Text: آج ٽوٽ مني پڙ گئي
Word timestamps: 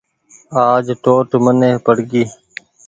آج 0.67 0.85
ٽوٽ 1.03 1.29
مني 1.43 1.71
پڙ 1.85 1.97
گئي 2.11 2.23